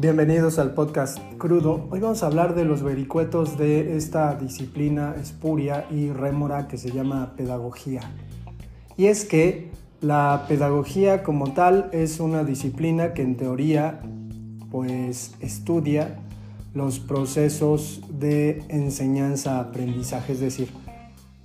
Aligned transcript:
Bienvenidos 0.00 0.58
al 0.58 0.72
podcast 0.72 1.18
crudo. 1.36 1.86
Hoy 1.90 2.00
vamos 2.00 2.22
a 2.22 2.26
hablar 2.26 2.54
de 2.54 2.64
los 2.64 2.82
vericuetos 2.82 3.58
de 3.58 3.98
esta 3.98 4.34
disciplina 4.34 5.14
espuria 5.20 5.84
y 5.90 6.10
rémora 6.10 6.68
que 6.68 6.78
se 6.78 6.90
llama 6.90 7.34
pedagogía. 7.36 8.00
Y 8.96 9.08
es 9.08 9.26
que 9.26 9.68
la 10.00 10.46
pedagogía 10.48 11.22
como 11.22 11.52
tal 11.52 11.90
es 11.92 12.18
una 12.18 12.44
disciplina 12.44 13.12
que 13.12 13.20
en 13.20 13.36
teoría 13.36 14.00
pues 14.70 15.34
estudia 15.40 16.16
los 16.72 16.98
procesos 16.98 18.00
de 18.08 18.64
enseñanza-aprendizaje, 18.70 20.32
es 20.32 20.40
decir, 20.40 20.70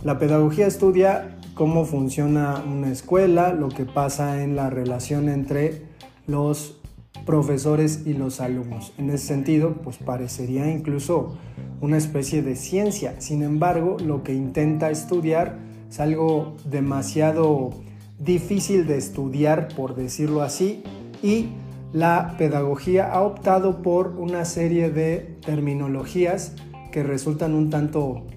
la 0.01 0.17
pedagogía 0.17 0.65
estudia 0.65 1.39
cómo 1.55 1.83
funciona 1.83 2.63
una 2.65 2.89
escuela, 2.89 3.51
lo 3.51 3.67
que 3.67 3.83
pasa 3.83 4.43
en 4.43 4.55
la 4.55 4.69
relación 4.69 5.27
entre 5.27 5.81
los 6.25 6.79
profesores 7.25 8.03
y 8.05 8.13
los 8.13 8.39
alumnos. 8.39 8.93
En 8.97 9.09
ese 9.09 9.25
sentido, 9.25 9.73
pues 9.83 9.97
parecería 9.97 10.71
incluso 10.71 11.37
una 11.81 11.97
especie 11.97 12.41
de 12.41 12.55
ciencia. 12.55 13.19
Sin 13.19 13.43
embargo, 13.43 13.97
lo 14.03 14.23
que 14.23 14.33
intenta 14.33 14.91
estudiar 14.91 15.57
es 15.89 15.99
algo 15.99 16.55
demasiado 16.69 17.71
difícil 18.19 18.87
de 18.87 18.97
estudiar, 18.97 19.69
por 19.75 19.95
decirlo 19.95 20.41
así, 20.41 20.83
y 21.21 21.49
la 21.93 22.35
pedagogía 22.37 23.11
ha 23.11 23.21
optado 23.21 23.81
por 23.81 24.09
una 24.17 24.45
serie 24.45 24.89
de 24.89 25.37
terminologías 25.45 26.53
que 26.91 27.03
resultan 27.03 27.53
un 27.53 27.69
tanto 27.69 28.27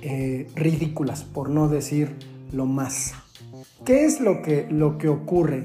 eh, 0.00 0.48
ridículas, 0.54 1.24
por 1.24 1.50
no 1.50 1.68
decir 1.68 2.16
lo 2.52 2.66
más. 2.66 3.14
¿Qué 3.84 4.04
es 4.04 4.20
lo 4.20 4.42
que, 4.42 4.66
lo 4.70 4.98
que 4.98 5.08
ocurre? 5.08 5.62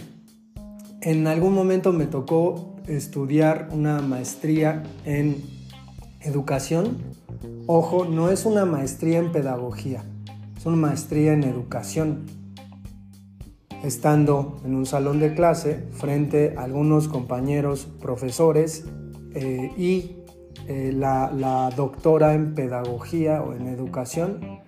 En 1.08 1.26
algún 1.26 1.54
momento 1.54 1.94
me 1.94 2.06
tocó 2.06 2.76
estudiar 2.86 3.70
una 3.72 4.02
maestría 4.02 4.84
en 5.06 5.42
educación. 6.20 6.98
Ojo, 7.66 8.04
no 8.04 8.30
es 8.30 8.46
una 8.46 8.66
maestría 8.66 9.20
en 9.20 9.32
pedagogía, 9.32 10.04
es 10.58 10.66
una 10.66 10.76
maestría 10.76 11.32
en 11.32 11.46
educación. 11.46 12.26
Estando 13.86 14.60
en 14.66 14.76
un 14.76 14.86
salón 14.86 15.22
de 15.22 15.34
clase 15.34 15.88
frente 15.94 16.56
a 16.58 16.64
algunos 16.64 17.08
compañeros 17.08 17.88
profesores 18.02 18.84
eh, 19.34 19.72
y 19.78 20.18
eh, 20.68 20.92
la, 20.94 21.72
doctora 21.74 22.34
en 22.34 22.54
pedagogía 22.54 23.42
o 23.44 23.54
en 23.54 23.68
educación, 23.68 24.60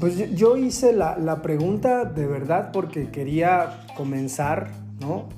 pues 0.00 0.34
yo 0.34 0.58
hice 0.58 0.92
la, 0.92 1.16
la 1.16 1.40
pregunta 1.40 2.04
de 2.04 2.26
verdad 2.26 2.72
porque 2.74 3.08
quería 3.08 3.86
comenzar 3.96 4.83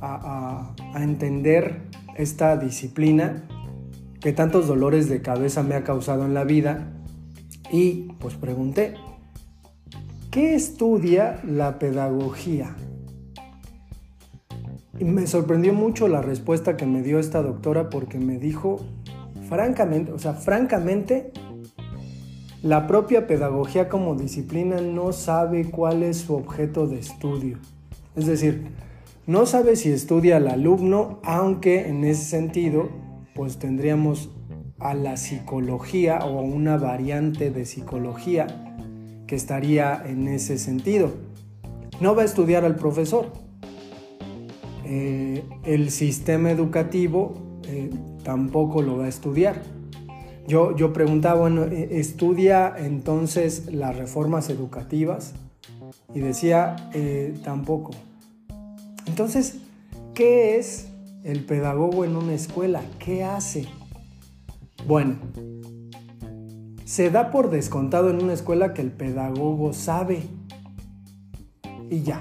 a, 0.01 0.75
entender 0.95 1.83
esta 2.17 2.57
disciplina 2.57 3.45
que 4.21 4.33
tantos 4.33 4.67
dolores 4.67 5.09
de 5.09 5.21
cabeza 5.23 5.63
me 5.63 5.75
ha 5.75 5.85
causado 5.85 6.25
en 6.25 6.35
la 6.35 6.45
vida 6.45 6.93
y 7.71 8.13
pues 8.19 8.35
pregunté, 8.35 8.95
¿qué 10.31 10.55
estudia 10.55 11.41
la 11.45 11.79
pedagogía? 11.79 12.75
Y 14.99 15.05
me 15.05 15.27
sorprendió 15.27 15.75
mucho 15.75 16.09
la 16.09 16.23
respuesta 16.23 16.77
que 16.77 16.87
me 16.87 17.03
dio 17.03 17.19
esta 17.19 17.43
doctora 17.43 17.91
porque 17.91 18.19
me 18.19 18.39
dijo, 18.39 18.81
francamente, 19.49 20.13
o 20.13 20.19
sea, 20.19 20.33
francamente, 20.33 21.33
la 22.63 22.87
propia 22.87 23.27
pedagogía 23.27 23.89
como 23.89 24.15
disciplina 24.15 24.81
no 24.81 25.13
sabe 25.13 25.71
cuál 25.71 26.03
es 26.03 26.19
su 26.19 26.35
objeto 26.35 26.87
de 26.87 26.99
estudio. 26.99 27.59
Es 28.17 28.27
decir, 28.27 28.69
no 29.27 29.45
sabe 29.45 29.75
si 29.75 29.91
estudia 29.91 30.37
al 30.37 30.47
alumno, 30.47 31.21
aunque 31.25 31.89
en 31.89 32.05
ese 32.05 32.25
sentido, 32.25 32.89
pues 33.35 33.59
tendríamos 33.59 34.31
a 34.79 34.95
la 34.95 35.17
psicología 35.17 36.21
o 36.21 36.39
a 36.39 36.43
una 36.43 36.77
variante 36.77 37.51
de 37.51 37.65
psicología 37.65 38.47
que 39.27 39.35
estaría 39.35 40.01
en 40.07 40.29
ese 40.29 40.59
sentido. 40.59 41.11
No 42.01 42.15
va 42.15 42.23
a 42.23 42.25
estudiar 42.25 42.65
al 42.65 42.77
profesor. 42.77 43.33
Eh, 44.85 45.43
el 45.65 45.91
sistema 45.91 46.53
educativo 46.53 47.35
eh, 47.67 47.91
tampoco 48.23 48.83
lo 48.83 48.99
va 48.99 49.07
a 49.07 49.09
estudiar. 49.09 49.61
Yo, 50.47 50.77
yo 50.77 50.93
preguntaba, 50.93 51.41
bueno, 51.41 51.65
¿e-, 51.65 51.99
¿estudia 51.99 52.73
entonces 52.79 53.73
las 53.73 53.97
reformas 53.97 54.51
educativas? 54.51 55.35
Y 56.15 56.21
decía, 56.21 56.77
eh, 56.95 57.35
tampoco. 57.43 57.91
Entonces, 59.07 59.59
¿qué 60.15 60.59
es 60.59 60.89
el 61.25 61.45
pedagogo 61.45 62.05
en 62.05 62.17
una 62.17 62.35
escuela? 62.35 62.83
¿Qué 62.99 63.25
hace? 63.25 63.67
Bueno, 64.87 65.17
se 66.85 67.11
da 67.11 67.31
por 67.31 67.51
descontado 67.51 68.11
en 68.11 68.23
una 68.23 68.33
escuela 68.33 68.73
que 68.73 68.83
el 68.83 68.93
pedagogo 68.93 69.73
sabe. 69.73 70.23
Y 71.91 72.03
ya. 72.03 72.21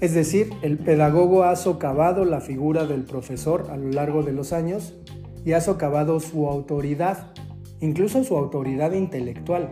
Es 0.00 0.14
decir, 0.14 0.50
el 0.62 0.78
pedagogo 0.78 1.44
ha 1.44 1.56
socavado 1.56 2.24
la 2.24 2.40
figura 2.40 2.86
del 2.86 3.04
profesor 3.04 3.68
a 3.70 3.76
lo 3.76 3.90
largo 3.90 4.22
de 4.22 4.32
los 4.32 4.52
años 4.52 4.94
y 5.44 5.52
ha 5.52 5.60
socavado 5.60 6.20
su 6.20 6.48
autoridad, 6.48 7.32
incluso 7.80 8.24
su 8.24 8.36
autoridad 8.36 8.92
intelectual, 8.92 9.70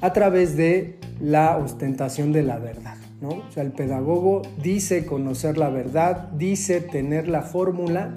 a 0.00 0.12
través 0.12 0.56
de 0.56 0.98
la 1.20 1.56
ostentación 1.56 2.32
de 2.32 2.42
la 2.42 2.58
verdad. 2.58 3.01
O 3.28 3.52
sea, 3.52 3.62
el 3.62 3.72
pedagogo 3.72 4.42
dice 4.62 5.06
conocer 5.06 5.58
la 5.58 5.70
verdad, 5.70 6.28
dice 6.32 6.80
tener 6.80 7.28
la 7.28 7.42
fórmula 7.42 8.14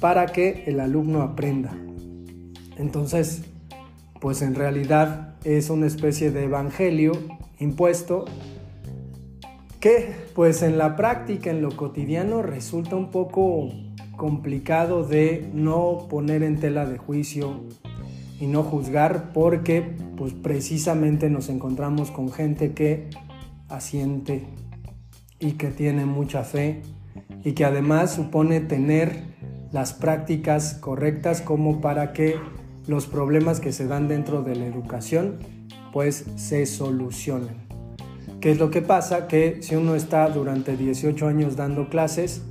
para 0.00 0.26
que 0.26 0.64
el 0.66 0.80
alumno 0.80 1.22
aprenda. 1.22 1.76
Entonces, 2.76 3.42
pues 4.20 4.42
en 4.42 4.54
realidad 4.54 5.34
es 5.44 5.70
una 5.70 5.86
especie 5.86 6.30
de 6.30 6.44
evangelio 6.44 7.12
impuesto 7.58 8.24
que 9.80 10.12
pues 10.34 10.62
en 10.62 10.78
la 10.78 10.96
práctica, 10.96 11.50
en 11.50 11.62
lo 11.62 11.76
cotidiano, 11.76 12.42
resulta 12.42 12.96
un 12.96 13.10
poco 13.10 13.68
complicado 14.16 15.04
de 15.04 15.48
no 15.52 16.06
poner 16.08 16.42
en 16.42 16.58
tela 16.58 16.86
de 16.86 16.98
juicio 16.98 17.62
y 18.40 18.46
no 18.46 18.62
juzgar 18.62 19.32
porque 19.32 19.96
pues 20.16 20.32
precisamente 20.32 21.30
nos 21.30 21.48
encontramos 21.48 22.10
con 22.10 22.30
gente 22.32 22.72
que 22.72 23.08
asiente 23.68 24.46
y 25.38 25.52
que 25.52 25.68
tiene 25.68 26.06
mucha 26.06 26.44
fe 26.44 26.82
y 27.44 27.52
que 27.52 27.64
además 27.64 28.14
supone 28.14 28.60
tener 28.60 29.22
las 29.72 29.92
prácticas 29.92 30.74
correctas 30.74 31.40
como 31.40 31.80
para 31.80 32.12
que 32.12 32.36
los 32.86 33.06
problemas 33.06 33.60
que 33.60 33.72
se 33.72 33.86
dan 33.86 34.08
dentro 34.08 34.42
de 34.42 34.56
la 34.56 34.66
educación 34.66 35.38
pues 35.92 36.24
se 36.36 36.66
solucionen. 36.66 37.68
¿Qué 38.40 38.52
es 38.52 38.58
lo 38.58 38.70
que 38.70 38.82
pasa? 38.82 39.26
Que 39.26 39.62
si 39.62 39.74
uno 39.74 39.94
está 39.94 40.28
durante 40.28 40.76
18 40.76 41.26
años 41.26 41.56
dando 41.56 41.88
clases, 41.88 42.42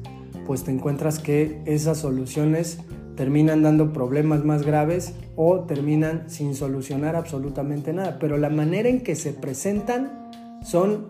pues 0.45 0.63
te 0.63 0.72
encuentras 0.72 1.19
que 1.19 1.61
esas 1.66 2.00
soluciones 2.00 2.79
terminan 3.16 3.63
dando 3.63 3.94
problemas 3.94 4.44
más 4.44 4.63
graves 4.63 5.13
o 5.35 5.61
terminan 5.61 6.29
sin 6.29 6.56
solucionar 6.56 7.16
absolutamente 7.16 7.94
nada. 7.94 8.19
Pero 8.19 8.38
la 8.38 8.50
manera 8.50 8.89
en 8.89 9.01
que 9.01 9.16
se 9.16 9.33
presentan 9.33 10.26
son 10.67 11.07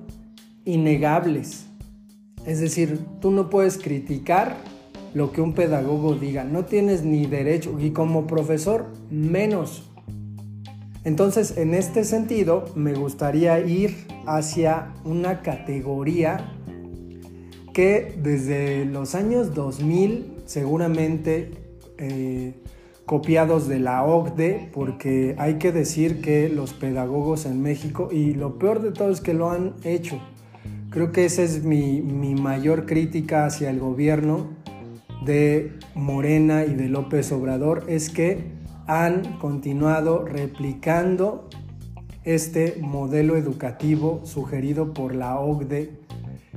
innegables. 0.66 1.66
Es 2.46 2.60
decir, 2.60 3.00
tú 3.20 3.32
no 3.32 3.50
puedes 3.50 3.78
criticar 3.78 4.56
lo 5.14 5.32
que 5.32 5.42
un 5.42 5.54
pedagogo 5.54 6.14
diga, 6.14 6.44
no 6.44 6.66
tienes 6.66 7.04
ni 7.04 7.26
derecho 7.26 7.76
y 7.80 7.92
como 7.92 8.28
profesor 8.28 8.86
menos. 9.10 9.90
Entonces, 11.04 11.58
en 11.58 11.74
este 11.74 12.04
sentido, 12.04 12.66
me 12.76 12.94
gustaría 12.94 13.60
ir 13.60 13.96
hacia 14.28 14.94
una 15.04 15.42
categoría 15.42 16.54
que 17.74 18.16
desde 18.22 18.86
los 18.86 19.16
años 19.16 19.56
2000 19.56 20.34
seguramente 20.46 21.52
eh, 21.98 22.54
copiados 23.08 23.70
de 23.70 23.80
la 23.80 24.04
OCDE, 24.04 24.70
porque 24.74 25.34
hay 25.40 25.56
que 25.56 25.72
decir 25.72 26.22
que 26.22 26.50
los 26.50 26.74
pedagogos 26.74 27.46
en 27.46 27.62
México, 27.64 28.10
y 28.12 28.34
lo 28.34 28.60
peor 28.60 28.82
de 28.82 28.92
todo 28.92 29.10
es 29.12 29.22
que 29.22 29.34
lo 29.34 29.50
han 29.50 29.76
hecho, 29.86 30.20
creo 30.90 31.14
que 31.14 31.24
esa 31.24 31.42
es 31.42 31.64
mi, 31.64 32.02
mi 32.02 32.36
mayor 32.36 32.86
crítica 32.86 33.46
hacia 33.46 33.70
el 33.70 33.80
gobierno 33.80 34.50
de 35.26 35.72
Morena 35.96 36.66
y 36.66 36.76
de 36.76 36.90
López 36.90 37.32
Obrador, 37.32 37.86
es 37.88 38.10
que 38.10 38.44
han 38.88 39.38
continuado 39.40 40.26
replicando 40.26 41.48
este 42.26 42.76
modelo 42.82 43.38
educativo 43.38 44.20
sugerido 44.26 44.94
por 44.94 45.16
la 45.16 45.40
OCDE 45.40 45.92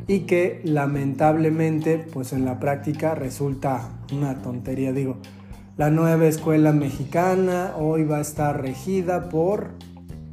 y 0.09 0.21
que 0.21 0.61
lamentablemente 0.65 2.05
pues 2.13 2.33
en 2.33 2.45
la 2.45 2.59
práctica 2.59 3.15
resulta 3.15 4.01
una 4.13 4.43
tontería. 4.43 4.93
Digo 4.93 5.19
la 5.81 5.89
nueva 5.89 6.27
escuela 6.27 6.73
mexicana 6.73 7.73
hoy 7.79 8.05
va 8.05 8.19
a 8.19 8.21
estar 8.21 8.61
regida 8.61 9.31
por 9.31 9.71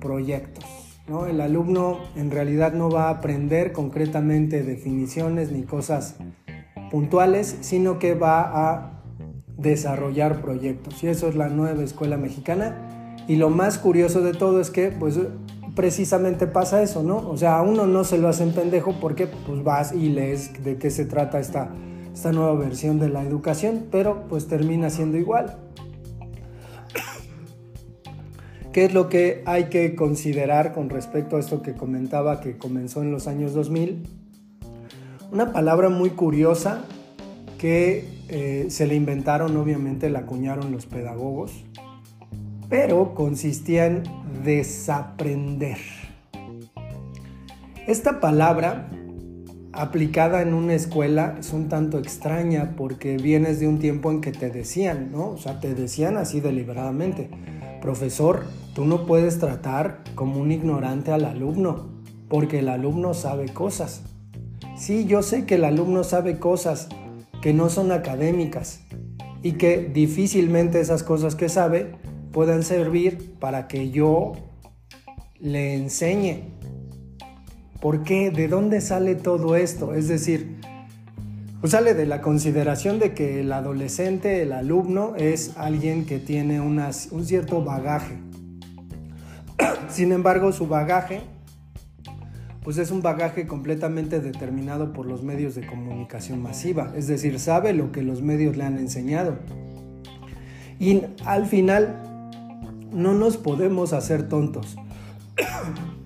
proyectos. 0.02 0.66
¿no? 1.08 1.26
El 1.26 1.40
alumno 1.40 2.00
en 2.18 2.32
realidad 2.32 2.74
no 2.74 2.90
va 2.90 3.08
a 3.08 3.12
aprender 3.12 3.72
concretamente 3.72 4.62
definiciones 4.64 5.54
ni 5.54 5.64
cosas 5.64 6.18
puntuales, 6.92 7.60
sino 7.62 7.98
que 7.98 8.14
va 8.14 8.42
a 8.42 9.02
desarrollar 9.56 10.42
proyectos. 10.42 11.02
Y 11.02 11.08
eso 11.08 11.30
es 11.30 11.38
la 11.38 11.48
nueva 11.48 11.82
escuela 11.82 12.18
mexicana. 12.18 13.16
Y 13.30 13.38
lo 13.38 13.50
más 13.50 13.78
curioso 13.78 14.20
de 14.20 14.34
todo 14.34 14.60
es 14.60 14.70
que, 14.70 14.92
pues, 14.92 15.18
precisamente 15.78 16.48
pasa 16.48 16.84
eso, 16.84 17.04
¿no? 17.04 17.20
O 17.20 17.38
sea, 17.38 17.56
a 17.56 17.62
uno 17.62 17.88
no 17.88 18.04
se 18.04 18.18
lo 18.18 18.28
hacen 18.28 18.52
pendejo 18.52 18.96
porque, 19.00 19.28
pues, 19.28 19.64
vas 19.64 19.94
y 19.94 20.10
lees 20.10 20.62
de 20.62 20.76
qué 20.78 20.92
se 20.92 21.06
trata 21.06 21.40
esta, 21.40 21.70
esta 22.18 22.32
nueva 22.32 22.56
versión 22.56 22.98
de 22.98 23.10
la 23.10 23.22
educación, 23.22 23.90
pero, 23.92 24.28
pues, 24.28 24.48
termina 24.48 24.90
siendo 24.90 25.20
igual. 25.20 25.56
¿Qué 28.74 28.86
es 28.86 28.94
lo 28.96 29.08
que 29.08 29.44
hay 29.46 29.66
que 29.66 29.94
considerar 29.94 30.74
con 30.74 30.90
respecto 30.90 31.38
a 31.38 31.40
esto 31.40 31.62
que 31.62 31.76
comentaba 31.76 32.42
que 32.42 32.58
comenzó 32.58 33.04
en 33.04 33.12
los 33.12 33.28
años 33.28 33.54
2000? 33.54 34.02
Una 35.32 35.54
palabra 35.54 35.90
muy 35.90 36.10
curiosa 36.10 36.86
que 37.60 38.10
eh, 38.30 38.66
se 38.70 38.88
le 38.88 38.96
inventaron, 38.96 39.56
obviamente 39.56 40.10
la 40.10 40.20
acuñaron 40.20 40.72
los 40.72 40.88
pedagogos, 40.88 41.66
pero 42.68 43.14
consistía 43.14 43.86
en 43.86 44.02
desaprender. 44.44 45.78
Esta 47.86 48.20
palabra 48.20 48.90
aplicada 49.78 50.42
en 50.42 50.56
una 50.56 50.74
escuela 50.74 51.36
es 51.40 51.54
un 51.54 51.70
tanto 51.70 52.00
extraña 52.00 52.74
porque 52.76 53.18
vienes 53.18 53.60
de 53.60 53.68
un 53.68 53.78
tiempo 53.78 54.10
en 54.12 54.22
que 54.22 54.32
te 54.32 54.50
decían, 54.50 55.12
¿no? 55.12 55.30
O 55.30 55.38
sea, 55.38 55.60
te 55.60 55.76
decían 55.76 56.18
así 56.18 56.42
deliberadamente, 56.42 57.30
profesor, 57.80 58.46
tú 58.74 58.86
no 58.86 59.06
puedes 59.06 59.38
tratar 59.38 60.04
como 60.16 60.42
un 60.42 60.52
ignorante 60.52 61.12
al 61.12 61.26
alumno, 61.26 61.90
porque 62.28 62.60
el 62.60 62.70
alumno 62.70 63.14
sabe 63.14 63.50
cosas. 63.50 64.02
Sí, 64.76 65.06
yo 65.06 65.22
sé 65.22 65.46
que 65.46 65.56
el 65.56 65.64
alumno 65.64 66.04
sabe 66.04 66.40
cosas 66.40 66.90
que 67.42 67.54
no 67.54 67.70
son 67.70 67.92
académicas 67.92 68.82
y 69.44 69.54
que 69.54 69.78
difícilmente 69.94 70.80
esas 70.80 71.04
cosas 71.04 71.36
que 71.36 71.50
sabe 71.50 71.94
puedan 72.32 72.64
servir 72.64 73.36
para 73.40 73.68
que 73.68 73.92
yo 73.92 74.34
le 75.40 75.76
enseñe. 75.76 76.57
¿Por 77.82 78.04
qué? 78.04 78.32
¿De 78.32 78.48
dónde 78.48 78.82
sale 78.82 79.16
todo 79.16 79.56
esto? 79.56 79.94
Es 79.94 80.08
decir, 80.08 80.60
pues 81.62 81.72
sale 81.72 81.94
de 81.94 82.06
la 82.06 82.22
consideración 82.22 83.00
de 83.00 83.14
que 83.14 83.42
el 83.42 83.52
adolescente, 83.52 84.42
el 84.42 84.52
alumno, 84.52 85.16
es 85.16 85.56
alguien 85.58 86.06
que 86.06 86.20
tiene 86.20 86.60
un 86.62 86.82
cierto 87.26 87.64
bagaje. 87.64 88.18
Sin 89.90 90.12
embargo, 90.12 90.52
su 90.52 90.68
bagaje 90.68 91.22
pues 92.68 92.78
es 92.80 92.92
un 92.92 93.02
bagaje 93.02 93.48
completamente 93.48 94.20
determinado 94.20 94.92
por 94.92 95.06
los 95.06 95.24
medios 95.24 95.56
de 95.56 95.66
comunicación 95.66 96.42
masiva, 96.42 96.92
es 96.98 97.08
decir, 97.08 97.40
sabe 97.40 97.72
lo 97.72 97.94
que 97.94 98.02
los 98.02 98.22
medios 98.22 98.58
le 98.58 98.66
han 98.66 98.78
enseñado. 98.78 99.38
Y 100.78 101.04
al 101.24 101.46
final 101.46 101.96
no 102.92 103.14
nos 103.14 103.38
podemos 103.38 103.94
hacer 103.94 104.28
tontos. 104.28 104.76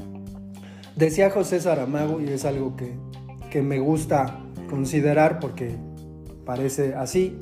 Decía 0.95 1.29
José 1.29 1.59
Saramago, 1.59 2.21
y 2.21 2.29
es 2.29 2.45
algo 2.45 2.75
que, 2.75 2.95
que 3.49 3.61
me 3.61 3.79
gusta 3.79 4.39
considerar 4.69 5.39
porque 5.39 5.75
parece 6.45 6.95
así, 6.95 7.37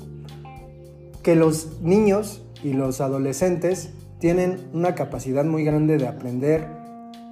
que 1.24 1.36
los 1.36 1.82
niños 1.82 2.42
y 2.64 2.74
los 2.74 3.02
adolescentes 3.02 3.92
tienen 4.20 4.60
una 4.74 4.96
capacidad 4.96 5.46
muy 5.46 5.64
grande 5.64 5.98
de 5.98 6.08
aprender, 6.08 6.68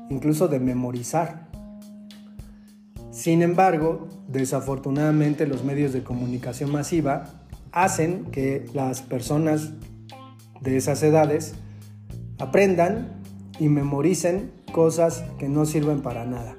incluso 0.10 0.48
de 0.48 0.60
memorizar. 0.60 1.48
Sin 3.12 3.42
embargo, 3.42 4.08
desafortunadamente 4.28 5.48
los 5.48 5.64
medios 5.64 5.92
de 5.92 6.04
comunicación 6.04 6.72
masiva 6.72 7.26
hacen 7.72 8.26
que 8.26 8.66
las 8.74 9.02
personas 9.02 9.74
de 10.62 10.78
esas 10.78 11.04
edades 11.04 11.56
aprendan 12.40 13.22
y 13.60 13.70
memoricen 13.70 14.52
cosas 14.72 15.24
que 15.38 15.50
no 15.50 15.66
sirven 15.66 16.02
para 16.02 16.26
nada. 16.26 16.56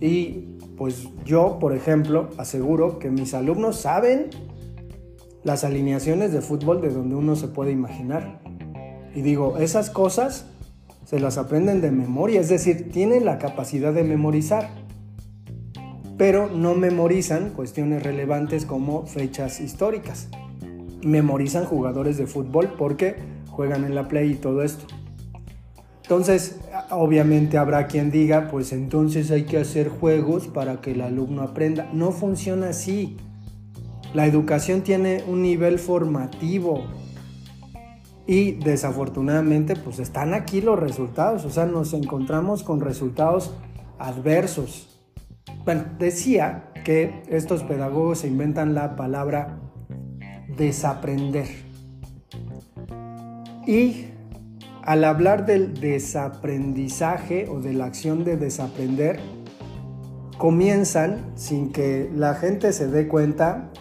Y 0.00 0.56
pues 0.76 1.08
yo, 1.24 1.58
por 1.58 1.74
ejemplo, 1.74 2.28
aseguro 2.38 2.98
que 2.98 3.10
mis 3.10 3.34
alumnos 3.34 3.76
saben 3.76 4.30
las 5.42 5.64
alineaciones 5.64 6.32
de 6.32 6.40
fútbol 6.40 6.80
de 6.80 6.90
donde 6.90 7.14
uno 7.14 7.36
se 7.36 7.48
puede 7.48 7.70
imaginar. 7.70 8.40
Y 9.14 9.22
digo, 9.22 9.58
esas 9.58 9.90
cosas 9.90 10.46
se 11.04 11.20
las 11.20 11.38
aprenden 11.38 11.80
de 11.80 11.90
memoria, 11.90 12.40
es 12.40 12.48
decir, 12.48 12.90
tienen 12.90 13.24
la 13.24 13.38
capacidad 13.38 13.92
de 13.92 14.02
memorizar 14.02 14.68
pero 16.16 16.48
no 16.48 16.74
memorizan 16.74 17.50
cuestiones 17.50 18.02
relevantes 18.02 18.64
como 18.64 19.06
fechas 19.06 19.60
históricas. 19.60 20.28
Memorizan 21.02 21.64
jugadores 21.64 22.16
de 22.16 22.26
fútbol 22.26 22.74
porque 22.78 23.16
juegan 23.50 23.84
en 23.84 23.94
la 23.94 24.08
play 24.08 24.32
y 24.32 24.36
todo 24.36 24.62
esto. 24.62 24.86
Entonces, 26.02 26.58
obviamente 26.90 27.58
habrá 27.58 27.86
quien 27.86 28.10
diga, 28.10 28.48
pues 28.48 28.72
entonces 28.72 29.30
hay 29.30 29.44
que 29.44 29.58
hacer 29.58 29.88
juegos 29.88 30.46
para 30.48 30.80
que 30.80 30.92
el 30.92 31.00
alumno 31.00 31.42
aprenda. 31.42 31.88
No 31.92 32.12
funciona 32.12 32.70
así. 32.70 33.16
La 34.14 34.26
educación 34.26 34.82
tiene 34.82 35.24
un 35.26 35.42
nivel 35.42 35.78
formativo 35.78 36.84
y 38.26 38.52
desafortunadamente 38.52 39.76
pues 39.76 39.98
están 39.98 40.34
aquí 40.34 40.60
los 40.60 40.78
resultados, 40.78 41.44
o 41.44 41.50
sea, 41.50 41.66
nos 41.66 41.92
encontramos 41.92 42.62
con 42.62 42.80
resultados 42.80 43.54
adversos. 43.98 44.88
Bueno, 45.64 45.84
decía 45.98 46.70
que 46.84 47.22
estos 47.28 47.62
pedagogos 47.62 48.20
se 48.20 48.28
inventan 48.28 48.74
la 48.74 48.96
palabra 48.96 49.60
desaprender. 50.56 51.46
Y 53.66 54.06
al 54.86 55.02
hablar 55.02 55.46
del 55.46 55.74
desaprendizaje 55.74 57.48
o 57.48 57.60
de 57.60 57.72
la 57.72 57.86
acción 57.86 58.24
de 58.24 58.36
desaprender, 58.36 59.18
comienzan, 60.38 61.32
sin 61.34 61.72
que 61.72 62.08
la 62.14 62.34
gente 62.34 62.72
se 62.72 62.86
dé 62.86 63.08
cuenta, 63.08 63.72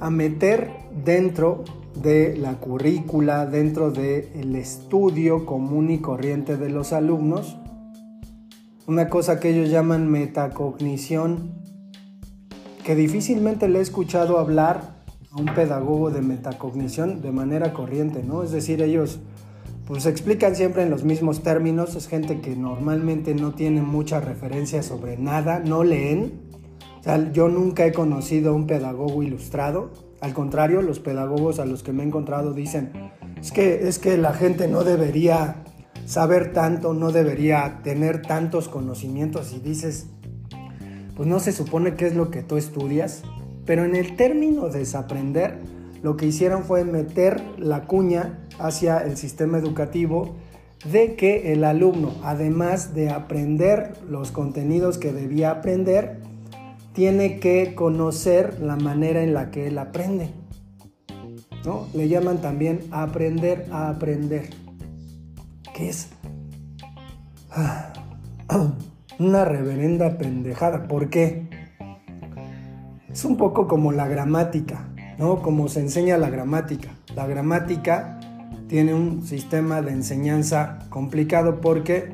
a 0.00 0.08
meter 0.08 0.70
dentro 1.04 1.64
de 2.02 2.34
la 2.38 2.54
currícula, 2.54 3.44
dentro 3.44 3.90
del 3.90 4.56
estudio 4.56 5.44
común 5.44 5.90
y 5.90 5.98
corriente 5.98 6.56
de 6.56 6.70
los 6.70 6.94
alumnos, 6.94 7.58
una 8.86 9.10
cosa 9.10 9.40
que 9.40 9.50
ellos 9.50 9.68
llaman 9.68 10.10
metacognición, 10.10 11.52
que 12.84 12.94
difícilmente 12.94 13.68
le 13.68 13.80
he 13.80 13.82
escuchado 13.82 14.38
hablar 14.38 15.02
a 15.30 15.36
un 15.38 15.46
pedagogo 15.54 16.10
de 16.10 16.22
metacognición 16.22 17.20
de 17.20 17.32
manera 17.32 17.74
corriente, 17.74 18.22
¿no? 18.22 18.42
Es 18.42 18.50
decir, 18.50 18.80
ellos 18.80 19.20
pues 19.88 20.04
explican 20.04 20.54
siempre 20.54 20.82
en 20.82 20.90
los 20.90 21.02
mismos 21.02 21.42
términos, 21.42 21.96
es 21.96 22.08
gente 22.08 22.42
que 22.42 22.54
normalmente 22.54 23.34
no 23.34 23.54
tiene 23.54 23.80
mucha 23.80 24.20
referencia 24.20 24.82
sobre 24.82 25.16
nada, 25.16 25.60
no 25.60 25.82
leen. 25.82 26.42
O 27.00 27.02
sea, 27.02 27.32
yo 27.32 27.48
nunca 27.48 27.86
he 27.86 27.92
conocido 27.92 28.50
a 28.50 28.52
un 28.52 28.66
pedagogo 28.66 29.22
ilustrado, 29.22 29.90
al 30.20 30.34
contrario, 30.34 30.82
los 30.82 30.98
pedagogos 30.98 31.58
a 31.58 31.64
los 31.64 31.82
que 31.82 31.94
me 31.94 32.02
he 32.02 32.06
encontrado 32.06 32.52
dicen, 32.52 32.90
es 33.40 33.50
que, 33.50 33.88
es 33.88 33.98
que 33.98 34.18
la 34.18 34.34
gente 34.34 34.68
no 34.68 34.84
debería 34.84 35.64
saber 36.04 36.52
tanto, 36.52 36.92
no 36.92 37.10
debería 37.10 37.80
tener 37.82 38.20
tantos 38.20 38.68
conocimientos 38.68 39.54
y 39.54 39.60
dices, 39.60 40.08
pues 41.16 41.26
no 41.26 41.40
se 41.40 41.52
supone 41.52 41.94
qué 41.94 42.08
es 42.08 42.14
lo 42.14 42.30
que 42.30 42.42
tú 42.42 42.58
estudias, 42.58 43.22
pero 43.64 43.84
en 43.84 43.96
el 43.96 44.16
término 44.16 44.68
desaprender, 44.68 45.60
lo 46.02 46.18
que 46.18 46.26
hicieron 46.26 46.64
fue 46.64 46.84
meter 46.84 47.40
la 47.56 47.86
cuña 47.86 48.47
hacia 48.58 48.98
el 48.98 49.16
sistema 49.16 49.58
educativo 49.58 50.36
de 50.90 51.16
que 51.16 51.52
el 51.52 51.64
alumno, 51.64 52.14
además 52.22 52.94
de 52.94 53.10
aprender 53.10 53.94
los 54.08 54.30
contenidos 54.30 54.98
que 54.98 55.12
debía 55.12 55.50
aprender, 55.50 56.20
tiene 56.92 57.40
que 57.40 57.74
conocer 57.74 58.60
la 58.60 58.76
manera 58.76 59.22
en 59.22 59.34
la 59.34 59.50
que 59.50 59.68
él 59.68 59.78
aprende. 59.78 60.30
¿no? 61.64 61.86
Le 61.94 62.08
llaman 62.08 62.40
también 62.40 62.80
aprender 62.90 63.66
a 63.70 63.90
aprender 63.90 64.50
es 65.86 66.08
ah, 67.50 67.92
una 69.18 69.44
reverenda 69.44 70.18
pendejada. 70.18 70.88
¿Por 70.88 71.08
qué? 71.10 71.48
Es 73.10 73.24
un 73.24 73.36
poco 73.36 73.66
como 73.66 73.92
la 73.92 74.06
gramática, 74.06 74.88
¿no? 75.18 75.42
Como 75.42 75.68
se 75.68 75.80
enseña 75.80 76.18
la 76.18 76.30
gramática. 76.30 76.90
La 77.14 77.26
gramática 77.26 78.20
tiene 78.68 78.94
un 78.94 79.26
sistema 79.26 79.82
de 79.82 79.92
enseñanza 79.92 80.86
complicado 80.90 81.60
porque 81.60 82.12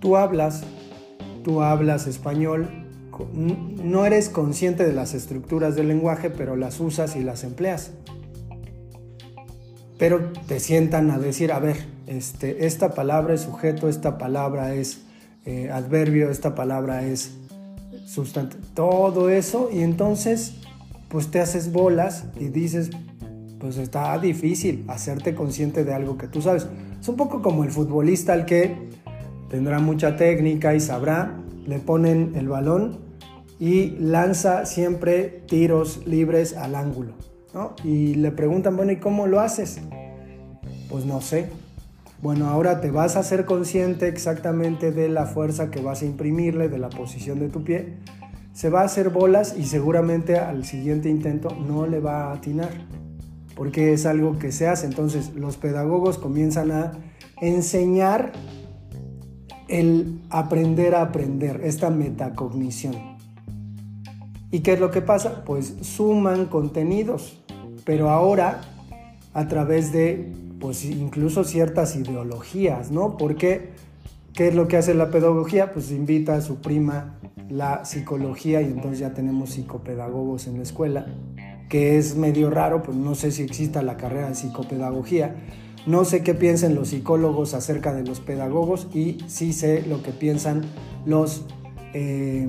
tú 0.00 0.16
hablas, 0.16 0.64
tú 1.44 1.62
hablas 1.62 2.06
español, 2.06 2.68
no 3.32 4.04
eres 4.04 4.28
consciente 4.28 4.84
de 4.84 4.92
las 4.92 5.14
estructuras 5.14 5.76
del 5.76 5.88
lenguaje, 5.88 6.30
pero 6.30 6.56
las 6.56 6.80
usas 6.80 7.14
y 7.16 7.22
las 7.22 7.44
empleas. 7.44 7.92
Pero 9.98 10.32
te 10.48 10.58
sientan 10.58 11.10
a 11.12 11.18
decir, 11.18 11.52
a 11.52 11.60
ver, 11.60 11.76
este, 12.08 12.66
esta 12.66 12.94
palabra 12.94 13.34
es 13.34 13.42
sujeto, 13.42 13.88
esta 13.88 14.18
palabra 14.18 14.74
es 14.74 15.02
eh, 15.46 15.70
adverbio, 15.70 16.30
esta 16.30 16.54
palabra 16.56 17.06
es 17.06 17.32
sustantivo, 18.04 18.62
todo 18.74 19.30
eso 19.30 19.70
y 19.72 19.82
entonces 19.82 20.54
pues 21.08 21.30
te 21.30 21.40
haces 21.40 21.70
bolas 21.70 22.24
y 22.38 22.48
dices, 22.48 22.90
pues 23.64 23.78
está 23.78 24.18
difícil 24.18 24.84
hacerte 24.88 25.34
consciente 25.34 25.84
de 25.84 25.94
algo 25.94 26.18
que 26.18 26.28
tú 26.28 26.42
sabes. 26.42 26.66
Es 27.00 27.08
un 27.08 27.16
poco 27.16 27.40
como 27.40 27.64
el 27.64 27.70
futbolista 27.70 28.34
al 28.34 28.44
que 28.44 28.76
tendrá 29.48 29.78
mucha 29.78 30.16
técnica 30.16 30.74
y 30.74 30.80
sabrá, 30.80 31.40
le 31.66 31.78
ponen 31.78 32.34
el 32.34 32.46
balón 32.46 32.98
y 33.58 33.92
lanza 33.92 34.66
siempre 34.66 35.44
tiros 35.48 36.06
libres 36.06 36.54
al 36.58 36.74
ángulo. 36.74 37.14
¿no? 37.54 37.74
Y 37.82 38.16
le 38.16 38.32
preguntan, 38.32 38.76
bueno, 38.76 38.92
¿y 38.92 38.96
cómo 38.96 39.26
lo 39.28 39.40
haces? 39.40 39.80
Pues 40.90 41.06
no 41.06 41.22
sé. 41.22 41.48
Bueno, 42.20 42.50
ahora 42.50 42.82
te 42.82 42.90
vas 42.90 43.16
a 43.16 43.22
ser 43.22 43.46
consciente 43.46 44.08
exactamente 44.08 44.92
de 44.92 45.08
la 45.08 45.24
fuerza 45.24 45.70
que 45.70 45.80
vas 45.80 46.02
a 46.02 46.04
imprimirle, 46.04 46.68
de 46.68 46.76
la 46.76 46.90
posición 46.90 47.38
de 47.40 47.48
tu 47.48 47.64
pie. 47.64 47.94
Se 48.52 48.68
va 48.68 48.82
a 48.82 48.84
hacer 48.84 49.08
bolas 49.08 49.54
y 49.56 49.64
seguramente 49.64 50.36
al 50.36 50.66
siguiente 50.66 51.08
intento 51.08 51.48
no 51.66 51.86
le 51.86 52.00
va 52.00 52.24
a 52.24 52.34
atinar, 52.34 52.68
porque 53.56 53.92
es 53.92 54.06
algo 54.06 54.38
que 54.38 54.52
se 54.52 54.68
hace. 54.68 54.86
Entonces 54.86 55.34
los 55.34 55.56
pedagogos 55.56 56.18
comienzan 56.18 56.70
a 56.70 56.92
enseñar 57.40 58.32
el 59.68 60.20
aprender 60.30 60.94
a 60.94 61.02
aprender, 61.02 61.60
esta 61.64 61.90
metacognición. 61.90 62.94
¿Y 64.50 64.60
qué 64.60 64.74
es 64.74 64.80
lo 64.80 64.90
que 64.90 65.00
pasa? 65.00 65.44
Pues 65.44 65.74
suman 65.80 66.46
contenidos, 66.46 67.42
pero 67.84 68.10
ahora 68.10 68.60
a 69.32 69.48
través 69.48 69.92
de 69.92 70.32
pues 70.60 70.84
incluso 70.84 71.44
ciertas 71.44 71.96
ideologías, 71.96 72.90
¿no? 72.90 73.16
Porque 73.16 73.70
¿qué 74.32 74.48
es 74.48 74.54
lo 74.54 74.68
que 74.68 74.76
hace 74.76 74.94
la 74.94 75.10
pedagogía? 75.10 75.72
Pues 75.72 75.90
invita 75.90 76.36
a 76.36 76.40
su 76.40 76.60
prima 76.60 77.18
la 77.50 77.84
psicología 77.84 78.62
y 78.62 78.66
entonces 78.66 79.00
ya 79.00 79.12
tenemos 79.12 79.50
psicopedagogos 79.50 80.46
en 80.46 80.56
la 80.58 80.62
escuela, 80.62 81.06
que 81.68 81.98
es 81.98 82.16
medio 82.16 82.50
raro, 82.50 82.82
pues 82.82 82.96
no 82.96 83.14
sé 83.14 83.30
si 83.30 83.42
exista 83.42 83.82
la 83.82 83.96
carrera 83.96 84.28
de 84.28 84.34
psicopedagogía, 84.34 85.34
no 85.86 86.04
sé 86.04 86.22
qué 86.22 86.34
piensan 86.34 86.74
los 86.74 86.88
psicólogos 86.88 87.52
acerca 87.54 87.92
de 87.92 88.04
los 88.04 88.20
pedagogos 88.20 88.88
y 88.94 89.18
sí 89.26 89.52
sé 89.52 89.84
lo 89.86 90.02
que 90.02 90.12
piensan 90.12 90.62
los 91.04 91.44
eh, 91.92 92.48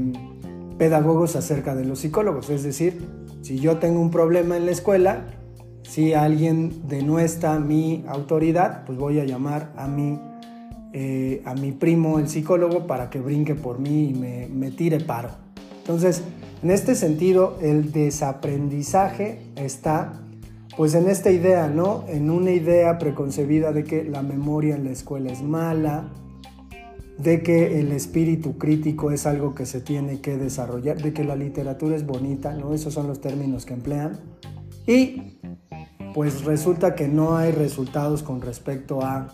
pedagogos 0.77 1.35
acerca 1.35 1.75
de 1.75 1.85
los 1.85 1.99
psicólogos. 1.99 2.49
Es 2.49 2.63
decir, 2.63 3.05
si 3.41 3.59
yo 3.59 3.77
tengo 3.77 3.99
un 3.99 4.09
problema 4.09 4.55
en 4.55 4.65
la 4.65 4.71
escuela, 4.71 5.25
si 5.83 6.13
alguien 6.13 6.87
denuestra 6.87 7.59
mi 7.59 8.05
autoridad, 8.07 8.85
pues 8.85 8.97
voy 8.97 9.19
a 9.19 9.25
llamar 9.25 9.73
a 9.75 9.87
mi, 9.87 10.19
eh, 10.93 11.41
a 11.45 11.53
mi 11.55 11.73
primo, 11.73 12.19
el 12.19 12.29
psicólogo, 12.29 12.87
para 12.87 13.09
que 13.09 13.19
brinque 13.19 13.53
por 13.53 13.79
mí 13.79 14.09
y 14.09 14.13
me, 14.13 14.47
me 14.47 14.71
tire 14.71 14.99
paro. 15.01 15.29
Entonces, 15.79 16.23
en 16.65 16.71
este 16.71 16.95
sentido, 16.95 17.59
el 17.61 17.91
desaprendizaje 17.91 19.37
está 19.55 20.13
pues 20.75 20.95
en 20.95 21.07
esta 21.07 21.29
idea, 21.29 21.67
¿no? 21.67 22.05
En 22.07 22.31
una 22.31 22.49
idea 22.49 22.97
preconcebida 22.97 23.71
de 23.71 23.83
que 23.83 24.03
la 24.03 24.23
memoria 24.23 24.73
en 24.73 24.85
la 24.85 24.89
escuela 24.89 25.31
es 25.31 25.43
mala, 25.43 26.09
de 27.19 27.43
que 27.43 27.79
el 27.79 27.91
espíritu 27.91 28.57
crítico 28.57 29.11
es 29.11 29.27
algo 29.27 29.53
que 29.53 29.67
se 29.67 29.79
tiene 29.79 30.21
que 30.21 30.37
desarrollar, 30.37 30.99
de 30.99 31.13
que 31.13 31.23
la 31.23 31.35
literatura 31.35 31.95
es 31.95 32.03
bonita, 32.03 32.53
¿no? 32.53 32.73
Esos 32.73 32.95
son 32.95 33.05
los 33.05 33.21
términos 33.21 33.67
que 33.67 33.75
emplean. 33.75 34.19
Y 34.87 35.37
pues 36.15 36.45
resulta 36.45 36.95
que 36.95 37.07
no 37.07 37.37
hay 37.37 37.51
resultados 37.51 38.23
con 38.23 38.41
respecto 38.41 39.03
a 39.03 39.27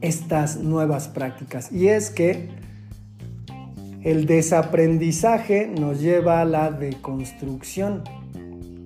estas 0.00 0.56
nuevas 0.56 1.08
prácticas. 1.08 1.70
Y 1.70 1.88
es 1.88 2.08
que 2.08 2.48
el 4.06 4.24
desaprendizaje 4.24 5.66
nos 5.66 6.00
lleva 6.00 6.40
a 6.40 6.44
la 6.44 6.70
deconstrucción 6.70 8.04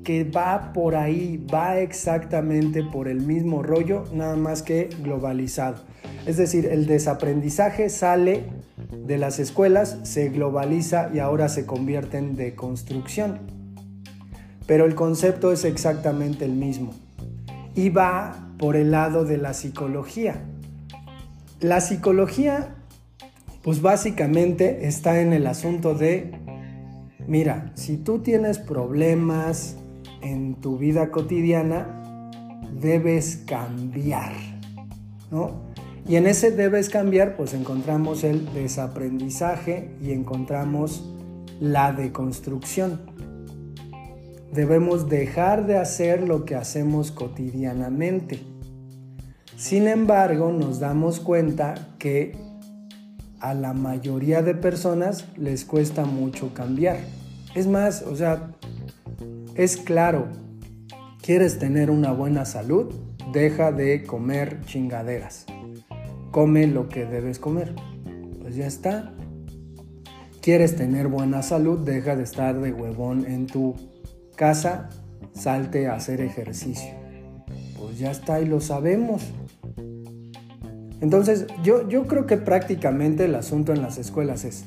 que 0.03 0.25
va 0.25 0.73
por 0.73 0.97
ahí, 0.97 1.47
va 1.53 1.79
exactamente 1.79 2.83
por 2.83 3.07
el 3.07 3.21
mismo 3.21 3.63
rollo, 3.63 4.05
nada 4.15 4.37
más 4.37 4.63
que 4.63 4.89
globalizado. 5.03 5.83
Es 6.25 6.39
decir, 6.39 6.65
el 6.65 6.87
desaprendizaje 6.87 7.91
sale 7.91 8.45
de 9.07 9.19
las 9.19 9.39
escuelas, 9.39 9.99
se 10.05 10.31
globaliza 10.31 11.11
y 11.13 11.19
ahora 11.19 11.51
se 11.51 11.67
convierte 11.67 12.17
en 12.17 12.35
deconstrucción. 12.35 13.41
Pero 14.67 14.87
el 14.87 14.95
concepto 14.95 15.53
es 15.53 15.67
exactamente 15.67 16.47
el 16.47 16.53
mismo 16.53 16.95
y 17.75 17.91
va 17.91 18.55
por 18.59 18.75
el 18.75 18.91
lado 18.91 19.27
de 19.27 19.37
la 19.37 19.53
psicología. 19.53 20.37
La 21.61 21.83
psicología, 21.83 22.75
pues 23.63 23.83
básicamente 23.83 24.87
está 24.87 25.21
en 25.21 25.33
el 25.33 25.47
asunto 25.47 25.95
de, 25.95 26.33
mira, 27.27 27.73
si 27.75 27.97
tú 27.97 28.21
tienes 28.21 28.59
problemas, 28.59 29.77
en 30.23 30.55
tu 30.55 30.79
vida 30.79 31.11
cotidiana 31.11 32.31
debes 32.81 33.43
cambiar, 33.47 34.33
¿no? 35.31 35.71
Y 36.09 36.17
en 36.17 36.27
ese 36.27 36.51
debes 36.51 36.89
cambiar, 36.89 37.37
pues 37.37 37.55
encontramos 37.55 38.25
el 38.25 38.53
desaprendizaje 38.53 39.91
y 40.03 40.13
encontramos 40.13 41.15
la 41.61 41.93
deconstrucción. 41.93 43.01
Debemos 44.53 45.09
dejar 45.09 45.67
de 45.67 45.79
hacer 45.79 46.27
lo 46.27 46.45
que 46.45 46.57
hacemos 46.57 47.13
cotidianamente. 47.13 48.41
Sin 49.57 49.87
embargo, 49.87 50.51
nos 50.53 50.81
damos 50.81 51.21
cuenta 51.21 51.95
que 51.99 52.35
a 53.41 53.55
la 53.55 53.73
mayoría 53.73 54.43
de 54.43 54.55
personas 54.55 55.27
les 55.37 55.65
cuesta 55.65 56.05
mucho 56.05 56.53
cambiar. 56.55 56.99
Es 57.55 57.67
más, 57.67 58.03
o 58.03 58.15
sea, 58.15 58.53
es 59.55 59.77
claro, 59.77 60.29
¿quieres 61.23 61.59
tener 61.59 61.91
una 61.91 62.13
buena 62.13 62.45
salud? 62.45 62.95
Deja 63.33 63.73
de 63.73 64.05
comer 64.05 64.61
chingaderas. 64.67 65.47
Come 66.31 66.67
lo 66.67 66.89
que 66.89 67.07
debes 67.07 67.39
comer. 67.39 67.75
Pues 68.41 68.57
ya 68.57 68.67
está. 68.67 69.13
¿Quieres 70.41 70.77
tener 70.77 71.09
buena 71.09 71.43
salud? 71.43 71.81
Deja 71.81 72.17
de 72.17 72.23
estar 72.23 72.61
de 72.61 72.73
huevón 72.73 73.27
en 73.27 73.47
tu 73.47 73.75
casa. 74.37 74.89
Salte 75.33 75.87
a 75.87 75.95
hacer 75.95 76.21
ejercicio. 76.21 76.91
Pues 77.79 77.99
ya 77.99 78.11
está 78.11 78.41
y 78.41 78.47
lo 78.47 78.61
sabemos. 78.61 79.23
Entonces, 81.01 81.47
yo, 81.63 81.89
yo 81.89 82.07
creo 82.07 82.27
que 82.27 82.37
prácticamente 82.37 83.25
el 83.25 83.35
asunto 83.35 83.73
en 83.73 83.83
las 83.83 83.97
escuelas 83.99 84.45
es, 84.45 84.65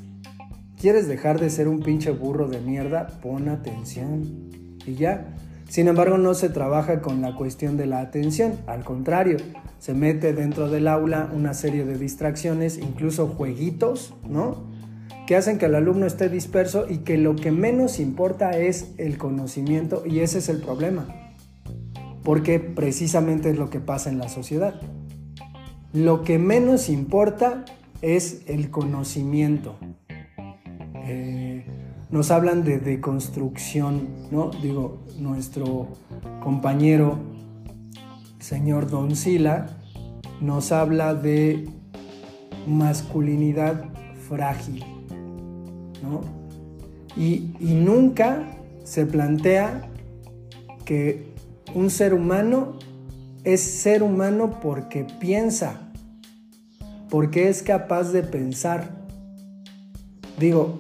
¿quieres 0.80 1.08
dejar 1.08 1.40
de 1.40 1.50
ser 1.50 1.68
un 1.68 1.82
pinche 1.82 2.12
burro 2.12 2.48
de 2.48 2.60
mierda? 2.60 3.08
Pon 3.22 3.50
atención 3.50 4.50
y 4.86 4.96
ya. 4.96 5.36
Sin 5.70 5.88
embargo, 5.88 6.18
no 6.18 6.34
se 6.34 6.50
trabaja 6.50 7.02
con 7.02 7.22
la 7.22 7.36
cuestión 7.36 7.78
de 7.78 7.88
la 7.88 8.02
atención, 8.02 8.60
al 8.68 8.84
contrario, 8.84 9.38
se 9.80 9.94
mete 9.94 10.34
dentro 10.34 10.70
del 10.70 10.88
aula 10.88 11.30
una 11.34 11.54
serie 11.54 11.84
de 11.84 11.98
distracciones, 11.98 12.78
incluso 12.78 13.28
jueguitos, 13.28 14.14
¿no? 14.30 14.72
Que 15.28 15.36
hacen 15.36 15.58
que 15.58 15.66
el 15.66 15.76
alumno 15.76 16.06
esté 16.06 16.30
disperso 16.30 16.86
y 16.90 17.00
que 17.00 17.18
lo 17.18 17.36
que 17.36 17.52
menos 17.52 18.00
importa 18.00 18.52
es 18.52 18.94
el 18.98 19.18
conocimiento 19.18 20.04
y 20.06 20.20
ese 20.20 20.38
es 20.40 20.50
el 20.50 20.62
problema, 20.62 21.08
porque 22.24 22.60
precisamente 22.60 23.50
es 23.50 23.58
lo 23.58 23.70
que 23.70 23.80
pasa 23.80 24.10
en 24.10 24.20
la 24.20 24.30
sociedad. 24.30 24.80
Lo 25.94 26.24
que 26.24 26.40
menos 26.40 26.90
importa 26.90 27.66
es 28.02 28.42
el 28.48 28.72
conocimiento. 28.72 29.76
Eh, 31.06 31.66
nos 32.10 32.32
hablan 32.32 32.64
de 32.64 32.80
deconstrucción, 32.80 34.08
¿no? 34.32 34.50
Digo, 34.50 35.04
nuestro 35.20 35.90
compañero, 36.42 37.20
señor 38.40 38.90
Don 38.90 39.16
Sila, 39.16 39.78
nos 40.42 40.72
habla 40.72 41.14
de 41.14 41.70
masculinidad 42.66 43.86
frágil, 44.28 44.84
¿no? 46.02 46.22
Y, 47.16 47.52
y 47.60 47.76
nunca 47.76 48.58
se 48.84 49.06
plantea 49.06 49.92
que 50.86 51.34
un 51.76 51.92
ser 51.92 52.16
humano 52.16 52.80
es 53.44 53.62
ser 53.62 54.04
humano 54.04 54.60
porque 54.62 55.06
piensa, 55.20 55.83
porque 57.14 57.48
es 57.48 57.62
capaz 57.62 58.12
de 58.12 58.24
pensar. 58.24 59.06
Digo, 60.40 60.80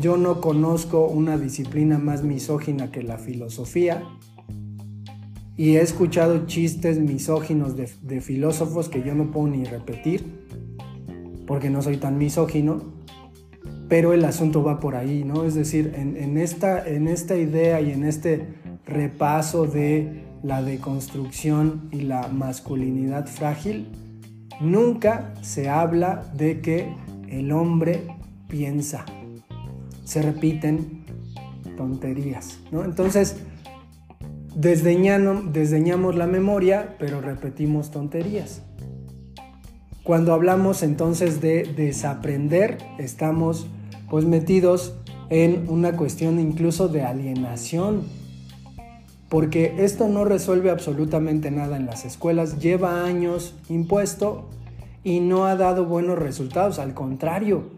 yo 0.00 0.16
no 0.16 0.40
conozco 0.40 1.06
una 1.06 1.36
disciplina 1.36 1.98
más 1.98 2.22
misógina 2.22 2.90
que 2.90 3.02
la 3.02 3.18
filosofía 3.18 4.02
y 5.58 5.76
he 5.76 5.82
escuchado 5.82 6.46
chistes 6.46 6.98
misóginos 6.98 7.76
de, 7.76 8.20
filósofos 8.22 8.88
que 8.88 9.02
yo 9.02 9.14
no 9.14 9.30
puedo 9.30 9.48
ni 9.48 9.64
repetir 9.64 10.24
porque 11.46 11.68
no 11.68 11.82
soy 11.82 11.98
tan 11.98 12.16
misógino, 12.16 12.94
pero 13.90 14.14
el 14.14 14.24
asunto 14.24 14.62
va 14.62 14.80
por 14.80 14.96
ahí, 14.96 15.22
¿no? 15.22 15.44
Es 15.44 15.54
decir, 15.54 15.92
en, 15.96 16.38
esta, 16.38 16.88
en 16.88 17.08
esta 17.08 17.36
idea 17.36 17.82
y 17.82 17.90
en 17.90 18.04
este 18.04 18.54
repaso 18.86 19.66
de 19.66 20.24
la 20.42 20.62
deconstrucción 20.62 21.90
y 21.92 22.00
la 22.04 22.28
masculinidad 22.28 23.26
frágil, 23.26 24.07
nunca 24.60 25.34
se 25.42 25.68
habla 25.68 26.24
de 26.34 26.60
que 26.60 26.94
el 27.28 27.52
hombre 27.52 28.06
piensa 28.48 29.04
se 30.08 30.22
repiten 30.22 31.04
tonterías, 31.76 32.60
¿no? 32.72 32.82
Entonces, 32.82 33.36
desdeñamos 34.54 36.16
la 36.16 36.26
memoria, 36.26 36.96
pero 36.98 37.20
repetimos 37.20 37.90
tonterías. 37.90 38.62
Cuando 40.04 40.32
hablamos 40.32 40.82
entonces 40.82 41.42
de 41.42 41.64
desaprender, 41.76 42.78
estamos 42.98 43.66
pues 44.08 44.24
metidos 44.24 44.96
en 45.28 45.66
una 45.68 45.94
cuestión 45.94 46.40
incluso 46.40 46.88
de 46.88 47.02
alienación, 47.02 48.04
porque 49.28 49.74
esto 49.78 50.08
no 50.08 50.24
resuelve 50.24 50.70
absolutamente 50.70 51.50
nada 51.50 51.76
en 51.76 51.86
las 51.86 52.04
escuelas, 52.04 52.58
lleva 52.58 53.04
años 53.04 53.54
impuesto 53.68 54.48
y 55.04 55.20
no 55.20 55.46
ha 55.46 55.56
dado 55.56 55.84
buenos 55.84 56.18
resultados, 56.18 56.78
al 56.78 56.94
contrario, 56.94 57.70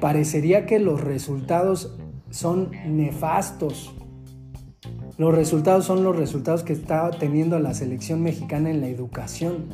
parecería 0.00 0.66
que 0.66 0.78
los 0.78 1.00
resultados 1.00 1.96
son 2.30 2.70
nefastos. 2.86 3.92
Los 5.18 5.34
resultados 5.34 5.86
son 5.86 6.04
los 6.04 6.14
resultados 6.14 6.62
que 6.62 6.74
está 6.74 7.10
teniendo 7.10 7.58
la 7.58 7.72
selección 7.72 8.22
mexicana 8.22 8.70
en 8.70 8.82
la 8.82 8.88
educación. 8.88 9.64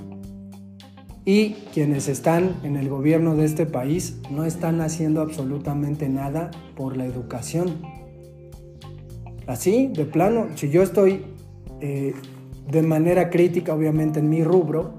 Y 1.25 1.51
quienes 1.73 2.09
están 2.09 2.57
en 2.63 2.77
el 2.77 2.89
gobierno 2.89 3.37
de 3.37 3.45
este 3.45 3.67
país 3.67 4.21
no 4.31 4.45
están 4.45 4.81
haciendo 4.81 5.21
absolutamente 5.21 6.09
nada 6.09 6.51
por 6.77 6.97
la 6.97 7.05
educación. 7.07 7.81
Así, 9.47 9.89
de 9.89 10.05
plano, 10.05 10.49
si 10.55 10.71
yo 10.71 10.83
estoy 10.83 11.25
eh, 11.81 12.15
de 12.71 12.83
manera 12.83 13.31
crítica, 13.31 13.75
obviamente 13.75 14.21
en 14.21 14.29
mi 14.29 14.45
rubro, 14.45 14.95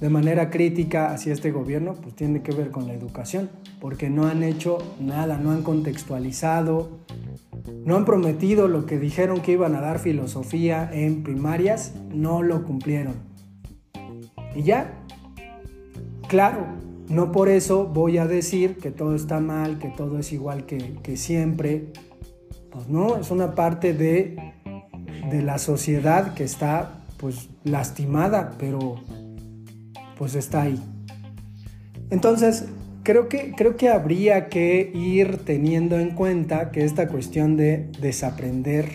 de 0.00 0.08
manera 0.08 0.50
crítica 0.50 1.12
hacia 1.12 1.32
este 1.32 1.50
gobierno, 1.50 1.94
pues 1.94 2.14
tiene 2.14 2.42
que 2.42 2.52
ver 2.52 2.70
con 2.70 2.86
la 2.86 2.94
educación, 2.94 3.50
porque 3.80 4.08
no 4.08 4.26
han 4.26 4.42
hecho 4.42 4.78
nada, 5.00 5.38
no 5.38 5.50
han 5.50 5.62
contextualizado, 5.62 7.00
no 7.84 7.96
han 7.96 8.04
prometido 8.04 8.68
lo 8.68 8.86
que 8.86 8.98
dijeron 8.98 9.40
que 9.40 9.52
iban 9.52 9.74
a 9.74 9.80
dar 9.80 9.98
filosofía 9.98 10.88
en 10.92 11.24
primarias, 11.24 11.94
no 12.14 12.42
lo 12.42 12.64
cumplieron. 12.64 13.14
Y 14.54 14.62
ya, 14.62 15.04
Claro, 16.28 16.66
no 17.08 17.32
por 17.32 17.48
eso 17.48 17.86
voy 17.86 18.18
a 18.18 18.26
decir 18.26 18.76
que 18.76 18.90
todo 18.90 19.14
está 19.14 19.40
mal, 19.40 19.78
que 19.78 19.88
todo 19.88 20.18
es 20.18 20.30
igual 20.30 20.66
que, 20.66 21.16
siempre. 21.16 21.86
Pues 22.70 22.88
no, 22.88 23.16
es 23.16 23.30
una 23.30 23.54
parte 23.54 23.94
de, 23.94 24.52
de 25.30 25.42
la 25.42 25.58
sociedad 25.58 26.34
que 26.34 26.44
está 26.44 27.04
pues 27.16 27.48
lastimada, 27.64 28.54
pero 28.58 28.96
pues 30.16 30.34
está 30.34 30.62
ahí. 30.62 30.80
Entonces, 32.10 32.66
creo 33.02 33.28
que, 33.28 33.52
creo 33.56 33.76
que 33.76 33.88
habría 33.88 34.48
que 34.48 34.90
ir 34.94 35.38
teniendo 35.44 35.98
en 35.98 36.10
cuenta 36.10 36.70
que 36.70 36.84
esta 36.84 37.08
cuestión 37.08 37.56
de 37.56 37.90
desaprender, 38.00 38.86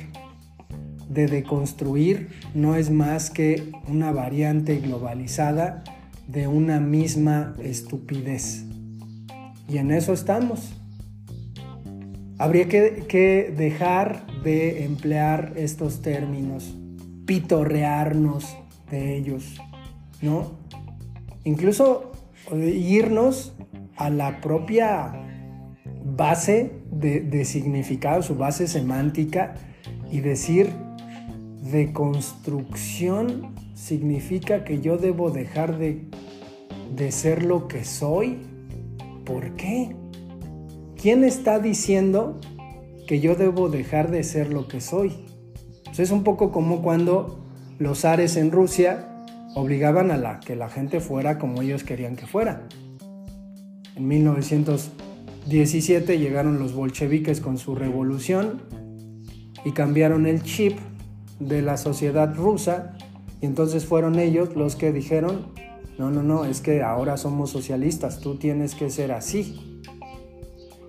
de 1.09 1.27
deconstruir, 1.27 2.29
no 2.53 2.75
es 2.75 2.89
más 2.89 3.29
que 3.29 3.71
una 3.87 4.11
variante 4.11 4.77
globalizada 4.77 5.83
de 6.27 6.47
una 6.47 6.79
misma 6.79 7.55
estupidez. 7.61 8.65
Y 9.67 9.77
en 9.77 9.91
eso 9.91 10.13
estamos. 10.13 10.73
Habría 12.43 12.67
que, 12.67 13.53
dejar 13.55 14.27
de 14.43 14.83
emplear 14.83 15.53
estos 15.55 16.01
términos, 16.01 16.75
pitorrearnos 17.25 18.57
de 18.91 19.15
ellos, 19.15 19.61
¿no? 20.21 20.51
Incluso 21.45 22.11
irnos 22.53 23.53
a 23.95 24.09
la 24.09 24.41
propia 24.41 25.13
base 26.03 26.73
de, 26.91 27.21
de 27.21 27.45
significado, 27.45 28.21
su 28.21 28.35
base 28.35 28.67
semántica 28.67 29.55
y 30.11 30.19
decir 30.19 30.69
de 31.61 31.93
construcción 31.93 33.55
significa 33.73 34.65
que 34.65 34.81
yo 34.81 34.97
debo 34.97 35.31
dejar 35.31 35.77
de, 35.77 36.09
ser 37.09 37.45
lo 37.45 37.69
que 37.69 37.85
soy. 37.85 38.39
¿Por 39.23 39.55
qué? 39.55 39.95
¿Quién 41.03 41.23
está 41.25 41.59
diciendo 41.59 42.39
que 43.07 43.19
yo 43.19 43.35
debo 43.35 43.67
dejar 43.67 44.09
de 44.09 44.23
ser 44.23 44.53
lo 44.53 44.69
que 44.69 44.79
soy? 44.79 45.11
Pues 45.83 45.99
es 45.99 46.11
un 46.11 46.23
poco 46.23 46.53
como 46.53 46.81
cuando 46.81 47.43
los 47.77 47.99
zares 47.99 48.37
en 48.37 48.53
Rusia 48.53 49.09
obligaban 49.53 50.11
a 50.11 50.17
la, 50.17 50.39
que 50.39 50.55
la 50.55 50.69
gente 50.69 51.01
fuera 51.01 51.39
como 51.39 51.61
ellos 51.61 51.83
querían 51.83 52.15
que 52.15 52.25
fuera. 52.25 52.69
En 53.97 54.07
1917 54.07 56.19
llegaron 56.19 56.57
los 56.57 56.73
bolcheviques 56.73 57.41
con 57.41 57.57
su 57.57 57.75
revolución 57.75 58.61
y 59.65 59.73
cambiaron 59.73 60.25
el 60.25 60.41
chip 60.43 60.79
de 61.37 61.61
la 61.61 61.75
sociedad 61.75 62.33
rusa 62.33 62.95
y 63.41 63.45
entonces 63.45 63.85
fueron 63.85 64.19
ellos 64.19 64.55
los 64.55 64.77
que 64.77 64.93
dijeron, 64.93 65.47
no, 65.99 66.11
no, 66.11 66.23
no, 66.23 66.45
es 66.45 66.61
que 66.61 66.81
ahora 66.81 67.17
somos 67.17 67.49
socialistas, 67.49 68.21
tú 68.21 68.37
tienes 68.37 68.73
que 68.73 68.89
ser 68.89 69.11
así. 69.11 69.72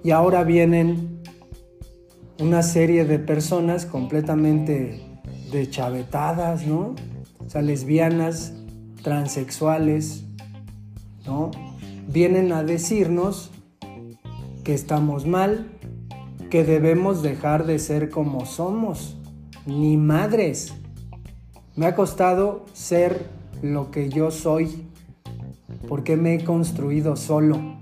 Y 0.05 0.11
ahora 0.11 0.45
vienen 0.45 1.23
una 2.39 2.63
serie 2.63 3.07
de 3.07 3.19
personas 3.19 3.87
completamente 3.87 5.01
dechavetadas, 5.51 6.67
¿no? 6.67 6.95
O 7.39 7.49
sea, 7.49 7.63
lesbianas, 7.63 8.53
transexuales, 9.03 10.27
¿no? 11.25 11.51
Vienen 12.07 12.53
a 12.53 12.63
decirnos 12.63 13.51
que 14.63 14.75
estamos 14.75 15.27
mal, 15.27 15.71
que 16.51 16.65
debemos 16.65 17.23
dejar 17.23 17.65
de 17.65 17.79
ser 17.79 18.11
como 18.11 18.45
somos, 18.45 19.17
ni 19.65 19.97
madres. 19.97 20.75
Me 21.77 21.87
ha 21.87 21.95
costado 21.95 22.67
ser 22.75 23.31
lo 23.63 23.91
que 23.91 24.11
yo 24.11 24.31
soy 24.31 24.87
porque 25.89 26.19
me 26.19 26.35
he 26.35 26.45
construido 26.45 27.17
solo. 27.17 27.79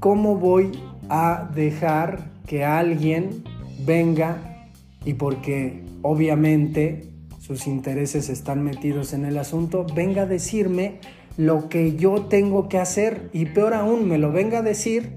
¿Cómo 0.00 0.36
voy 0.36 0.72
a 1.08 1.50
dejar 1.54 2.30
que 2.46 2.64
alguien 2.64 3.44
venga 3.84 4.70
y 5.04 5.14
porque 5.14 5.84
obviamente 6.02 7.08
sus 7.38 7.66
intereses 7.66 8.28
están 8.28 8.64
metidos 8.64 9.12
en 9.12 9.24
el 9.24 9.38
asunto, 9.38 9.86
venga 9.94 10.22
a 10.22 10.26
decirme 10.26 11.00
lo 11.36 11.68
que 11.68 11.96
yo 11.96 12.22
tengo 12.22 12.68
que 12.68 12.78
hacer 12.78 13.30
y 13.32 13.46
peor 13.46 13.74
aún 13.74 14.08
me 14.08 14.18
lo 14.18 14.32
venga 14.32 14.58
a 14.58 14.62
decir 14.62 15.12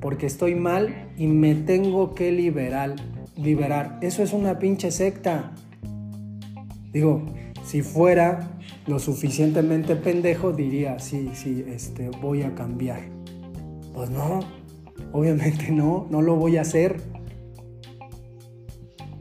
porque 0.00 0.26
estoy 0.26 0.54
mal 0.54 1.12
y 1.16 1.26
me 1.28 1.54
tengo 1.54 2.14
que 2.14 2.32
liberar, 2.32 2.96
liberar. 3.36 3.98
Eso 4.02 4.22
es 4.22 4.32
una 4.32 4.58
pinche 4.58 4.90
secta. 4.90 5.52
Digo, 6.92 7.22
si 7.64 7.82
fuera 7.82 8.58
lo 8.86 8.98
suficientemente 8.98 9.94
pendejo, 9.96 10.52
diría, 10.52 10.98
sí, 10.98 11.30
sí, 11.34 11.64
este, 11.68 12.10
voy 12.20 12.42
a 12.42 12.54
cambiar. 12.54 13.00
Pues 13.94 14.10
no, 14.10 14.40
obviamente 15.12 15.70
no, 15.70 16.06
no 16.10 16.22
lo 16.22 16.36
voy 16.36 16.56
a 16.56 16.62
hacer. 16.62 17.00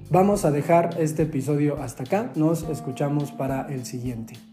Vamos 0.09 0.43
a 0.43 0.51
dejar 0.51 0.97
este 0.99 1.23
episodio 1.23 1.81
hasta 1.81 2.03
acá, 2.03 2.31
nos 2.35 2.63
escuchamos 2.63 3.31
para 3.31 3.71
el 3.73 3.85
siguiente. 3.85 4.50